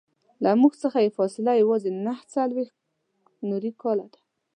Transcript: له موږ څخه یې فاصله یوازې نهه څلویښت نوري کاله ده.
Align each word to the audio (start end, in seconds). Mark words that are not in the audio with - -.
له 0.43 0.49
موږ 0.61 0.73
څخه 0.83 0.97
یې 1.05 1.15
فاصله 1.17 1.51
یوازې 1.61 1.89
نهه 2.05 2.23
څلویښت 2.33 2.75
نوري 3.49 3.71
کاله 3.81 4.05
ده. 4.13 4.19